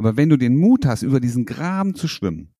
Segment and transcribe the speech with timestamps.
[0.00, 2.54] Aber wenn du den Mut hast, über diesen Graben zu schwimmen,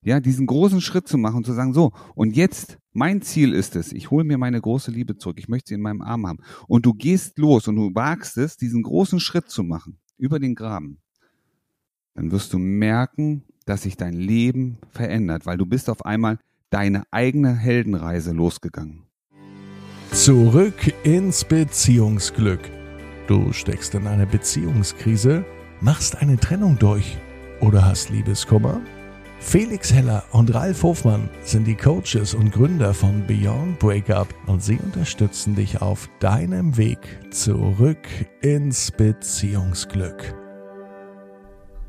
[0.00, 3.74] ja, diesen großen Schritt zu machen und zu sagen, so, und jetzt, mein Ziel ist
[3.74, 6.38] es, ich hole mir meine große Liebe zurück, ich möchte sie in meinem Arm haben.
[6.68, 10.54] Und du gehst los und du wagst es, diesen großen Schritt zu machen, über den
[10.54, 10.98] Graben,
[12.14, 16.38] dann wirst du merken, dass sich dein Leben verändert, weil du bist auf einmal
[16.70, 19.02] deine eigene Heldenreise losgegangen.
[20.12, 22.60] Zurück ins Beziehungsglück.
[23.26, 25.44] Du steckst in einer Beziehungskrise,
[25.80, 27.16] machst eine Trennung durch
[27.60, 28.80] oder hast Liebeskummer?
[29.38, 34.76] Felix Heller und Ralf Hofmann sind die Coaches und Gründer von Beyond Breakup und sie
[34.76, 36.98] unterstützen dich auf deinem Weg
[37.30, 38.06] zurück
[38.42, 40.34] ins Beziehungsglück.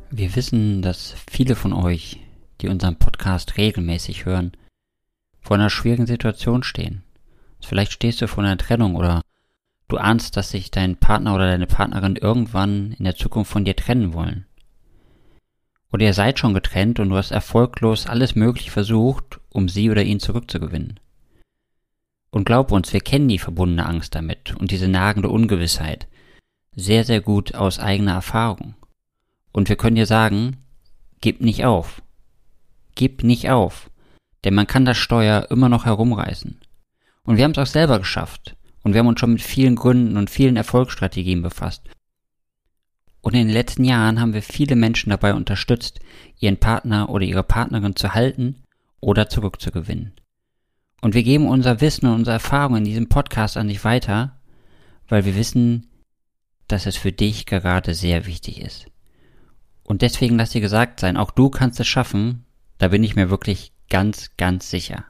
[0.10, 2.22] Wir wissen, dass viele von euch,
[2.62, 4.54] die unseren Podcast regelmäßig hören,
[5.42, 7.04] vor einer schwierigen Situation stehen.
[7.62, 9.22] Vielleicht stehst du vor einer Trennung oder
[9.92, 13.76] du ahnst, dass sich dein Partner oder deine Partnerin irgendwann in der Zukunft von dir
[13.76, 14.46] trennen wollen.
[15.92, 20.04] Oder ihr seid schon getrennt und du hast erfolglos alles Mögliche versucht, um sie oder
[20.04, 21.00] ihn zurückzugewinnen.
[22.30, 26.08] Und glaub uns, wir kennen die verbundene Angst damit und diese nagende Ungewissheit
[26.74, 28.76] sehr, sehr gut aus eigener Erfahrung.
[29.52, 30.58] Und wir können dir sagen,
[31.20, 32.02] gib nicht auf.
[32.96, 33.90] Gib nicht auf.
[34.46, 36.62] Denn man kann das Steuer immer noch herumreißen.
[37.24, 38.56] Und wir haben es auch selber geschafft.
[38.84, 41.84] Und wir haben uns schon mit vielen Gründen und vielen Erfolgsstrategien befasst.
[43.22, 46.00] Und in den letzten Jahren haben wir viele Menschen dabei unterstützt,
[46.40, 48.64] ihren Partner oder ihre Partnerin zu halten
[49.00, 50.14] oder zurückzugewinnen.
[51.02, 54.40] Und wir geben unser Wissen und unsere Erfahrung in diesem Podcast an dich weiter,
[55.08, 55.88] weil wir wissen,
[56.68, 58.86] dass es für dich gerade sehr wichtig ist.
[59.84, 62.46] Und deswegen lass dir gesagt sein, auch du kannst es schaffen,
[62.78, 65.06] da bin ich mir wirklich ganz, ganz sicher.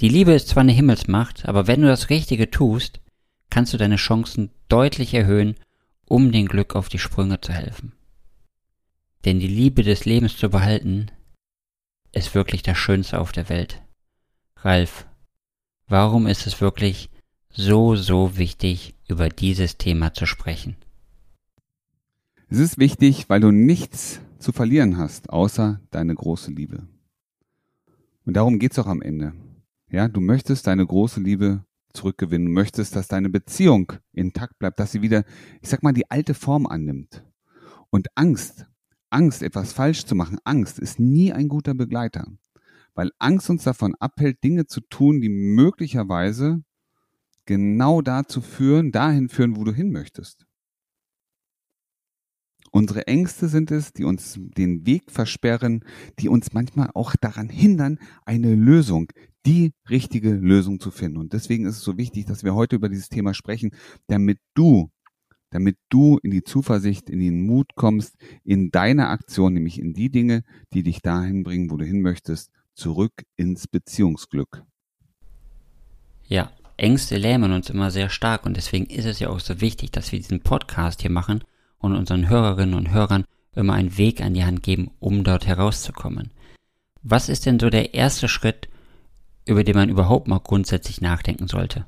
[0.00, 3.00] Die Liebe ist zwar eine Himmelsmacht, aber wenn du das Richtige tust,
[3.50, 5.54] kannst du deine Chancen deutlich erhöhen,
[6.06, 7.92] um dem Glück auf die Sprünge zu helfen.
[9.24, 11.10] Denn die Liebe des Lebens zu behalten,
[12.12, 13.82] ist wirklich das Schönste auf der Welt.
[14.56, 15.06] Ralf,
[15.86, 17.10] warum ist es wirklich
[17.50, 20.76] so, so wichtig, über dieses Thema zu sprechen?
[22.48, 26.86] Es ist wichtig, weil du nichts zu verlieren hast, außer deine große Liebe.
[28.26, 29.32] Und darum geht's auch am Ende.
[29.90, 35.02] Ja, du möchtest deine große Liebe zurückgewinnen, möchtest, dass deine Beziehung intakt bleibt, dass sie
[35.02, 35.24] wieder,
[35.62, 37.24] ich sag mal, die alte Form annimmt.
[37.90, 38.66] Und Angst,
[39.10, 42.26] Angst, etwas falsch zu machen, Angst ist nie ein guter Begleiter.
[42.94, 46.62] Weil Angst uns davon abhält, Dinge zu tun, die möglicherweise
[47.46, 50.46] genau dazu führen, dahin führen, wo du hin möchtest.
[52.72, 55.84] Unsere Ängste sind es, die uns den Weg versperren,
[56.18, 59.12] die uns manchmal auch daran hindern, eine Lösung,
[59.46, 61.18] die richtige Lösung zu finden.
[61.18, 63.72] Und deswegen ist es so wichtig, dass wir heute über dieses Thema sprechen,
[64.06, 64.90] damit du,
[65.50, 70.10] damit du in die Zuversicht, in den Mut kommst, in deine Aktion, nämlich in die
[70.10, 74.64] Dinge, die dich dahin bringen, wo du hin möchtest, zurück ins Beziehungsglück.
[76.26, 79.92] Ja, Ängste lähmen uns immer sehr stark und deswegen ist es ja auch so wichtig,
[79.92, 81.44] dass wir diesen Podcast hier machen
[81.78, 83.24] und unseren Hörerinnen und Hörern
[83.54, 86.32] immer einen Weg an die Hand geben, um dort herauszukommen.
[87.02, 88.68] Was ist denn so der erste Schritt,
[89.46, 91.86] über den man überhaupt mal grundsätzlich nachdenken sollte?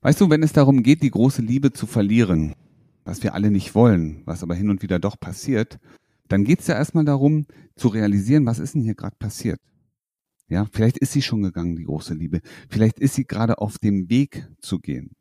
[0.00, 2.54] Weißt du, wenn es darum geht, die große Liebe zu verlieren,
[3.04, 5.78] was wir alle nicht wollen, was aber hin und wieder doch passiert,
[6.28, 9.60] dann geht es ja erstmal darum zu realisieren, was ist denn hier gerade passiert.
[10.48, 12.40] Ja, vielleicht ist sie schon gegangen, die große Liebe.
[12.68, 15.12] Vielleicht ist sie gerade auf dem Weg zu gehen.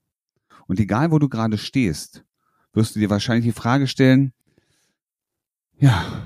[0.68, 2.26] Und egal, wo du gerade stehst,
[2.74, 4.34] wirst du dir wahrscheinlich die Frage stellen,
[5.78, 6.24] ja,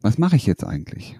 [0.00, 1.18] was mache ich jetzt eigentlich?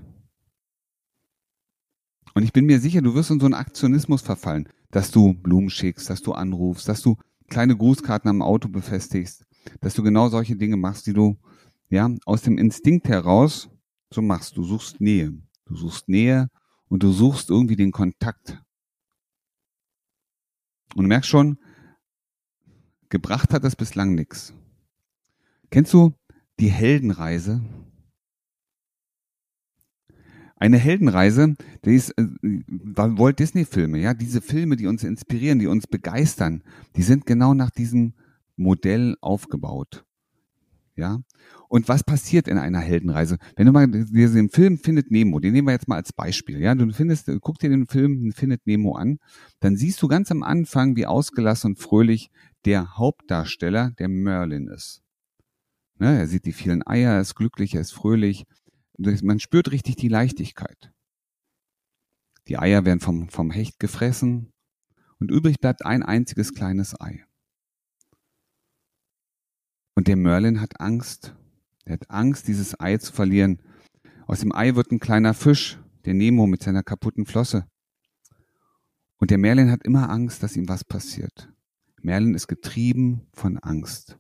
[2.35, 5.71] Und ich bin mir sicher, du wirst in so einen Aktionismus verfallen, dass du Blumen
[5.71, 7.17] schickst, dass du anrufst, dass du
[7.49, 9.45] kleine Grußkarten am Auto befestigst,
[9.81, 11.39] dass du genau solche Dinge machst, die du
[11.91, 13.69] ja aus dem Instinkt heraus
[14.13, 14.57] so machst.
[14.57, 15.33] Du suchst Nähe,
[15.67, 16.49] du suchst Nähe
[16.89, 18.63] und du suchst irgendwie den Kontakt.
[20.95, 21.59] Und du merkst schon,
[23.13, 24.55] Gebracht hat das bislang nichts.
[25.69, 26.15] Kennst du
[26.59, 27.61] die Heldenreise?
[30.63, 32.25] Eine Heldenreise, die ist äh,
[32.95, 36.63] Walt Disney Filme, ja, diese Filme, die uns inspirieren, die uns begeistern,
[36.95, 38.15] die sind genau nach diesem
[38.55, 40.05] Modell aufgebaut.
[40.95, 41.19] Ja?
[41.69, 43.39] Und was passiert in einer Heldenreise?
[43.57, 46.77] Wenn du mal den Film Findet Nemo, den nehmen wir jetzt mal als Beispiel, ja,
[46.77, 49.19] du findest, guck dir den Film Findet Nemo an,
[49.59, 52.31] dann siehst du ganz am Anfang, wie ausgelassen und fröhlich
[52.67, 55.03] der Hauptdarsteller, der Merlin ist.
[55.99, 58.45] Ne, er sieht die vielen Eier, er ist glücklich, er ist fröhlich.
[58.99, 60.93] Man spürt richtig die Leichtigkeit.
[62.49, 64.53] Die Eier werden vom, vom Hecht gefressen
[65.19, 67.25] und übrig bleibt ein einziges kleines Ei.
[69.95, 71.37] Und der Merlin hat Angst.
[71.85, 73.61] Er hat Angst, dieses Ei zu verlieren.
[74.27, 77.67] Aus dem Ei wird ein kleiner Fisch, der Nemo mit seiner kaputten Flosse.
[79.19, 81.53] Und der Merlin hat immer Angst, dass ihm was passiert.
[82.01, 84.19] Merlin ist getrieben von Angst,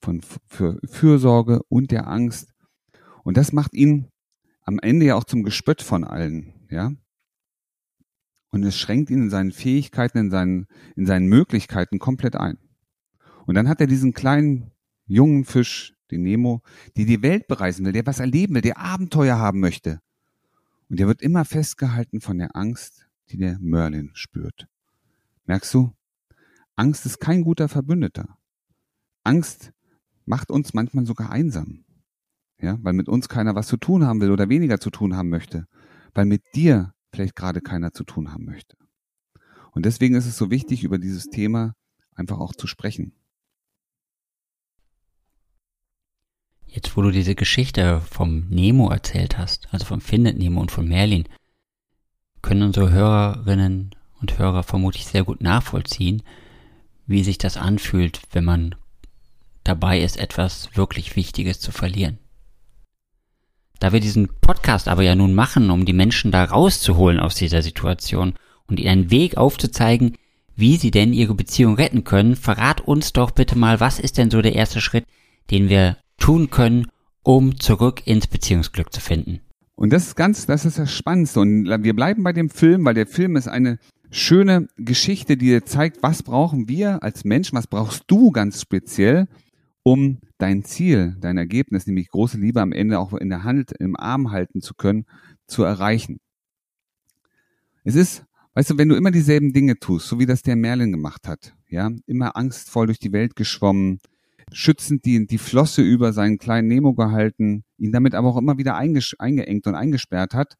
[0.00, 2.49] von für Fürsorge und der Angst.
[3.30, 4.08] Und das macht ihn
[4.62, 6.90] am Ende ja auch zum Gespött von allen, ja.
[8.50, 10.66] Und es schränkt ihn in seinen Fähigkeiten, in seinen,
[10.96, 12.58] in seinen Möglichkeiten komplett ein.
[13.46, 14.72] Und dann hat er diesen kleinen
[15.06, 16.64] jungen Fisch, den Nemo,
[16.96, 20.00] der die Welt bereisen will, der was erleben will, der Abenteuer haben möchte.
[20.88, 24.66] Und der wird immer festgehalten von der Angst, die der Merlin spürt.
[25.44, 25.92] Merkst du?
[26.74, 28.38] Angst ist kein guter Verbündeter.
[29.22, 29.72] Angst
[30.24, 31.84] macht uns manchmal sogar einsam.
[32.60, 35.30] Ja, weil mit uns keiner was zu tun haben will oder weniger zu tun haben
[35.30, 35.66] möchte.
[36.14, 38.76] Weil mit dir vielleicht gerade keiner zu tun haben möchte.
[39.72, 41.74] Und deswegen ist es so wichtig, über dieses Thema
[42.14, 43.12] einfach auch zu sprechen.
[46.66, 50.86] Jetzt, wo du diese Geschichte vom Nemo erzählt hast, also vom Findet Nemo und von
[50.86, 51.24] Merlin,
[52.42, 56.22] können unsere Hörerinnen und Hörer vermutlich sehr gut nachvollziehen,
[57.06, 58.76] wie sich das anfühlt, wenn man
[59.64, 62.18] dabei ist, etwas wirklich Wichtiges zu verlieren.
[63.80, 67.62] Da wir diesen Podcast aber ja nun machen, um die Menschen da rauszuholen aus dieser
[67.62, 68.34] Situation
[68.68, 70.16] und ihnen einen Weg aufzuzeigen,
[70.54, 74.30] wie sie denn ihre Beziehung retten können, verrat uns doch bitte mal, was ist denn
[74.30, 75.06] so der erste Schritt,
[75.50, 76.88] den wir tun können,
[77.22, 79.40] um zurück ins Beziehungsglück zu finden.
[79.76, 81.40] Und das ist ganz, das ist das Spannendste.
[81.40, 83.78] Und wir bleiben bei dem Film, weil der Film ist eine
[84.10, 89.26] schöne Geschichte, die dir zeigt, was brauchen wir als Menschen, was brauchst du ganz speziell,
[89.82, 93.96] um dein Ziel, dein Ergebnis, nämlich große Liebe am Ende auch in der Hand, im
[93.96, 95.06] Arm halten zu können,
[95.46, 96.20] zu erreichen.
[97.84, 98.24] Es ist,
[98.54, 101.54] weißt du, wenn du immer dieselben Dinge tust, so wie das der Merlin gemacht hat,
[101.68, 104.00] ja, immer angstvoll durch die Welt geschwommen,
[104.52, 108.76] schützend die, die Flosse über seinen kleinen Nemo gehalten, ihn damit aber auch immer wieder
[108.76, 110.56] eingeengt und eingesperrt hat,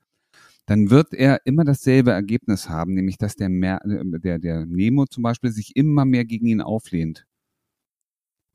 [0.67, 5.23] dann wird er immer dasselbe Ergebnis haben, nämlich dass der, Mer der, der Nemo zum
[5.25, 7.27] Beispiel sich immer mehr gegen ihn auflehnt,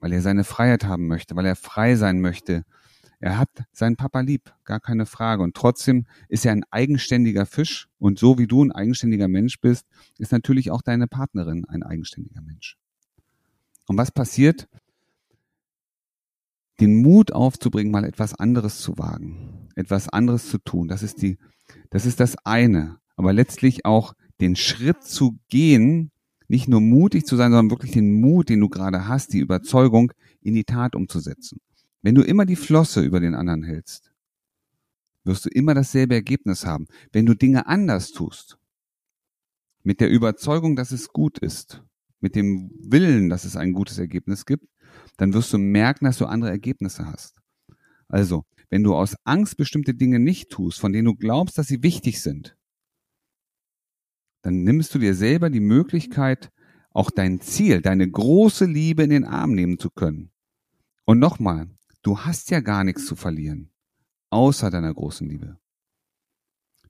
[0.06, 2.64] weil er seine Freiheit haben möchte, weil er frei sein möchte.
[3.20, 5.42] Er hat seinen Papa lieb, gar keine Frage.
[5.42, 7.88] Und trotzdem ist er ein eigenständiger Fisch.
[7.98, 9.88] Und so wie du ein eigenständiger Mensch bist,
[10.20, 12.78] ist natürlich auch deine Partnerin ein eigenständiger Mensch.
[13.88, 14.68] Und was passiert,
[16.80, 20.88] den Mut aufzubringen, mal etwas anderes zu wagen, etwas anderes zu tun.
[20.88, 21.40] Das ist die,
[21.90, 23.00] das ist das eine.
[23.16, 26.12] Aber letztlich auch den Schritt zu gehen,
[26.48, 30.12] nicht nur mutig zu sein, sondern wirklich den Mut, den du gerade hast, die Überzeugung
[30.42, 31.60] in die Tat umzusetzen.
[32.02, 34.12] Wenn du immer die Flosse über den anderen hältst,
[35.24, 36.88] wirst du immer dasselbe Ergebnis haben.
[37.12, 38.58] Wenn du Dinge anders tust,
[39.84, 41.84] mit der Überzeugung, dass es gut ist,
[42.20, 44.68] mit dem Willen, dass es ein gutes Ergebnis gibt,
[45.18, 47.42] dann wirst du merken, dass du andere Ergebnisse hast.
[48.08, 51.84] Also, wenn du aus Angst bestimmte Dinge nicht tust, von denen du glaubst, dass sie
[51.84, 52.56] wichtig sind,
[54.46, 56.52] dann nimmst du dir selber die Möglichkeit,
[56.92, 60.30] auch dein Ziel, deine große Liebe in den Arm nehmen zu können.
[61.04, 61.68] Und nochmal,
[62.04, 63.72] du hast ja gar nichts zu verlieren,
[64.30, 65.58] außer deiner großen Liebe.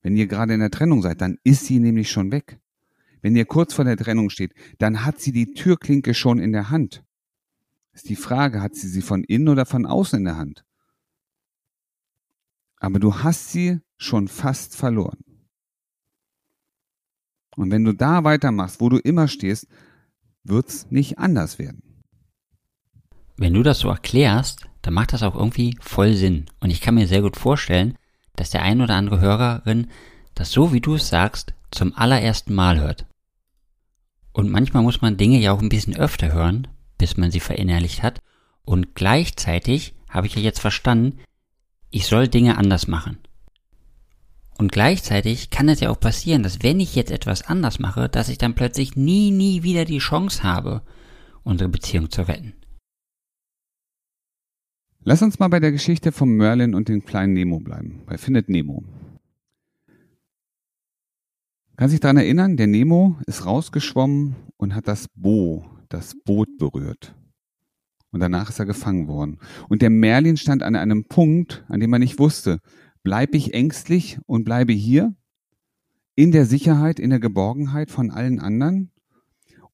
[0.01, 2.59] Wenn ihr gerade in der Trennung seid, dann ist sie nämlich schon weg.
[3.21, 6.69] Wenn ihr kurz vor der Trennung steht, dann hat sie die Türklinke schon in der
[6.69, 7.05] Hand.
[7.93, 10.65] Ist die Frage, hat sie sie von innen oder von außen in der Hand?
[12.81, 15.24] Aber du hast sie schon fast verloren.
[17.55, 19.67] Und wenn du da weitermachst, wo du immer stehst,
[20.43, 21.81] wird's nicht anders werden.
[23.37, 26.45] Wenn du das so erklärst, dann macht das auch irgendwie voll Sinn.
[26.59, 27.97] Und ich kann mir sehr gut vorstellen,
[28.35, 29.87] dass der ein oder andere Hörerin
[30.35, 33.05] das so wie du es sagst zum allerersten Mal hört.
[34.31, 38.03] Und manchmal muss man Dinge ja auch ein bisschen öfter hören, bis man sie verinnerlicht
[38.03, 38.19] hat.
[38.63, 41.19] Und gleichzeitig habe ich ja jetzt verstanden,
[41.89, 43.17] ich soll Dinge anders machen.
[44.57, 48.29] Und gleichzeitig kann es ja auch passieren, dass wenn ich jetzt etwas anders mache, dass
[48.29, 50.81] ich dann plötzlich nie, nie wieder die Chance habe,
[51.43, 52.53] unsere Beziehung zu retten.
[55.03, 58.49] Lass uns mal bei der Geschichte von Merlin und dem kleinen Nemo bleiben, bei Findet
[58.49, 58.83] Nemo.
[61.75, 67.13] Kannst dich daran erinnern, der Nemo ist rausgeschwommen und hat das Bo das Boot berührt.
[68.11, 69.39] Und danach ist er gefangen worden.
[69.67, 72.61] Und der Merlin stand an einem Punkt, an dem er nicht wusste,
[73.05, 75.15] bleibe ich ängstlich und bleibe hier
[76.15, 78.91] in der Sicherheit, in der Geborgenheit von allen anderen?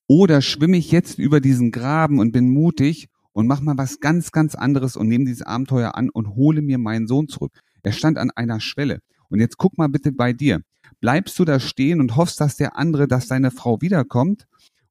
[0.06, 4.32] Oder schwimme ich jetzt über diesen Graben und bin mutig und mach mal was ganz,
[4.32, 7.54] ganz anderes und nehme dieses Abenteuer an und hole mir meinen Sohn zurück?
[7.82, 9.00] Er stand an einer Schwelle.
[9.30, 10.62] Und jetzt guck mal bitte bei dir.
[11.00, 14.46] Bleibst du da stehen und hoffst, dass der andere, dass deine Frau wiederkommt?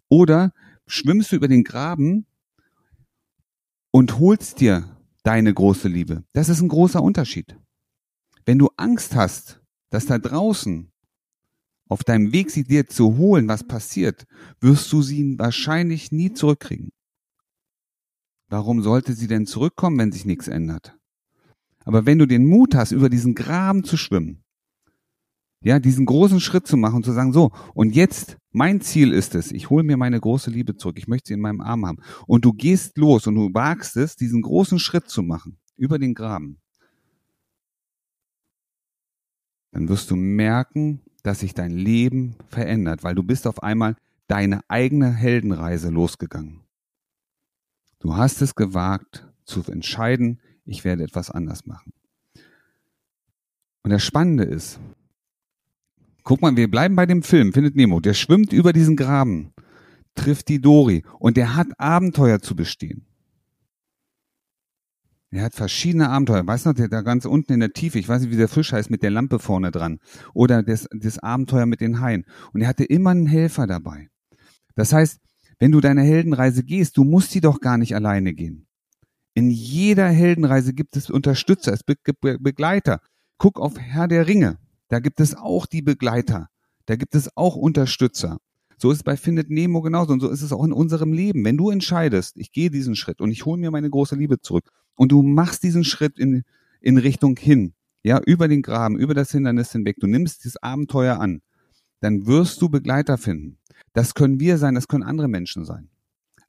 [0.08, 0.52] Oder
[0.86, 2.24] schwimmst du über den Graben
[3.90, 6.24] und holst dir deine große Liebe.
[6.32, 7.56] Das ist ein großer Unterschied.
[8.44, 10.90] Wenn du Angst hast, dass da draußen
[11.88, 14.26] auf deinem Weg sie dir zu holen, was passiert,
[14.60, 16.90] wirst du sie wahrscheinlich nie zurückkriegen.
[18.48, 20.96] Warum sollte sie denn zurückkommen, wenn sich nichts ändert?
[21.84, 24.42] Aber wenn du den Mut hast, über diesen Graben zu schwimmen,
[25.62, 29.34] ja, diesen großen Schritt zu machen und zu sagen, so, und jetzt, mein Ziel ist
[29.34, 31.98] es, ich hole mir meine große Liebe zurück, ich möchte sie in meinem Arm haben.
[32.26, 36.14] Und du gehst los und du wagst es, diesen großen Schritt zu machen, über den
[36.14, 36.60] Graben.
[39.72, 43.96] Dann wirst du merken, dass sich dein Leben verändert, weil du bist auf einmal
[44.26, 46.62] deine eigene Heldenreise losgegangen.
[47.98, 51.92] Du hast es gewagt zu entscheiden, ich werde etwas anders machen.
[53.82, 54.78] Und das Spannende ist,
[56.22, 59.52] guck mal, wir bleiben bei dem Film, findet Nemo, der schwimmt über diesen Graben,
[60.14, 63.06] trifft die Dori und der hat Abenteuer zu bestehen.
[65.32, 66.44] Er hat verschiedene Abenteuer.
[66.44, 68.48] Weißt du noch, der da ganz unten in der Tiefe, ich weiß nicht, wie der
[68.48, 70.00] Fisch heißt, mit der Lampe vorne dran.
[70.34, 72.24] Oder das, das Abenteuer mit den Haien.
[72.52, 74.08] Und er hatte immer einen Helfer dabei.
[74.74, 75.20] Das heißt,
[75.60, 78.66] wenn du deine Heldenreise gehst, du musst sie doch gar nicht alleine gehen.
[79.34, 83.00] In jeder Heldenreise gibt es Unterstützer, es gibt Begleiter.
[83.38, 84.58] Guck auf Herr der Ringe.
[84.88, 86.48] Da gibt es auch die Begleiter.
[86.86, 88.38] Da gibt es auch Unterstützer.
[88.78, 91.44] So ist es bei Findet Nemo genauso und so ist es auch in unserem Leben.
[91.44, 94.70] Wenn du entscheidest, ich gehe diesen Schritt und ich hole mir meine große Liebe zurück
[95.00, 96.42] und du machst diesen Schritt in,
[96.82, 101.18] in Richtung hin, ja, über den Graben, über das Hindernis hinweg, du nimmst dieses Abenteuer
[101.18, 101.40] an,
[102.00, 103.56] dann wirst du Begleiter finden.
[103.94, 105.88] Das können wir sein, das können andere Menschen sein.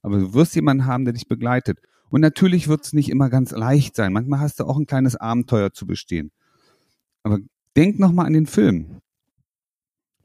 [0.02, 1.78] Aber du wirst jemanden haben, der dich begleitet.
[2.10, 4.12] Und natürlich wird es nicht immer ganz leicht sein.
[4.12, 6.30] Manchmal hast du auch ein kleines Abenteuer zu bestehen.
[7.22, 7.38] Aber
[7.74, 9.00] denk nochmal an den Film.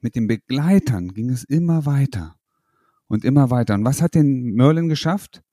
[0.02, 2.36] Mit den Begleitern ging es immer weiter
[3.08, 3.76] und immer weiter.
[3.76, 5.44] Und was hat denn Merlin geschafft?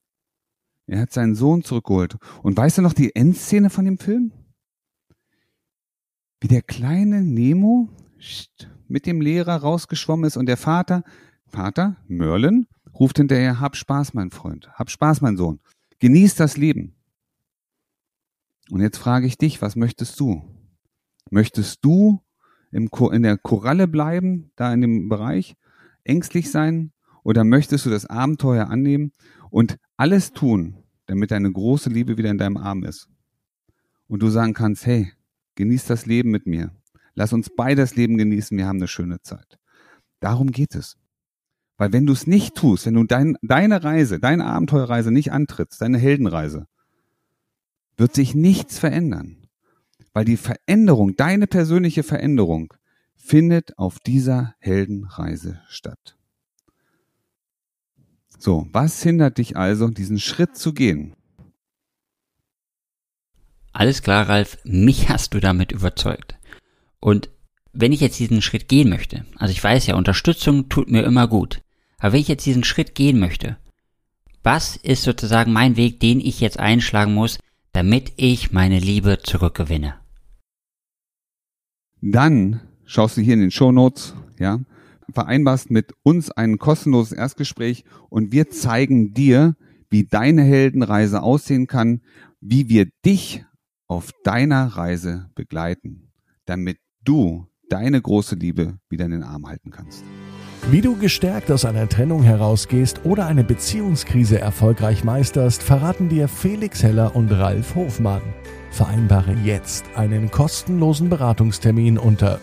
[0.86, 2.16] Er hat seinen Sohn zurückgeholt.
[2.42, 4.32] Und weißt du noch die Endszene von dem Film?
[6.40, 7.88] Wie der kleine Nemo
[8.86, 11.02] mit dem Lehrer rausgeschwommen ist und der Vater
[11.54, 12.66] Vater, Merlin,
[12.98, 15.60] ruft hinterher, hab Spaß, mein Freund, hab Spaß, mein Sohn,
[16.00, 16.96] genieß das Leben.
[18.70, 20.42] Und jetzt frage ich dich, was möchtest du?
[21.30, 22.20] Möchtest du
[22.72, 25.54] im, in der Koralle bleiben, da in dem Bereich,
[26.02, 26.92] ängstlich sein?
[27.22, 29.12] Oder möchtest du das Abenteuer annehmen
[29.54, 33.08] und alles tun, damit deine große Liebe wieder in deinem Arm ist?
[34.08, 35.12] Und du sagen kannst, hey,
[35.54, 36.72] genieß das Leben mit mir.
[37.14, 39.60] Lass uns beide das Leben genießen, wir haben eine schöne Zeit.
[40.18, 40.96] Darum geht es.
[41.76, 45.80] Weil wenn du es nicht tust, wenn du dein, deine Reise, deine Abenteuerreise nicht antrittst,
[45.80, 46.66] deine Heldenreise,
[47.96, 49.46] wird sich nichts verändern.
[50.12, 52.74] Weil die Veränderung, deine persönliche Veränderung,
[53.14, 56.16] findet auf dieser Heldenreise statt.
[58.44, 61.14] So, was hindert dich also, diesen Schritt zu gehen?
[63.72, 66.34] Alles klar, Ralf, mich hast du damit überzeugt.
[67.00, 67.30] Und
[67.72, 71.26] wenn ich jetzt diesen Schritt gehen möchte, also ich weiß ja, Unterstützung tut mir immer
[71.26, 71.62] gut,
[71.96, 73.56] aber wenn ich jetzt diesen Schritt gehen möchte,
[74.42, 77.38] was ist sozusagen mein Weg, den ich jetzt einschlagen muss,
[77.72, 79.94] damit ich meine Liebe zurückgewinne?
[82.02, 84.60] Dann schaust du hier in den Show Notes, ja,
[85.12, 89.56] vereinbarst mit uns ein kostenloses Erstgespräch und wir zeigen dir,
[89.90, 92.00] wie deine Heldenreise aussehen kann,
[92.40, 93.44] wie wir dich
[93.86, 96.12] auf deiner Reise begleiten,
[96.46, 100.04] damit du deine große Liebe wieder in den Arm halten kannst.
[100.70, 106.82] Wie du gestärkt aus einer Trennung herausgehst oder eine Beziehungskrise erfolgreich meisterst, verraten dir Felix
[106.82, 108.22] Heller und Ralf Hofmann.
[108.70, 112.40] Vereinbare jetzt einen kostenlosen Beratungstermin unter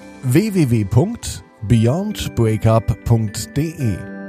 [1.68, 4.21] www.beyondbreakup.de.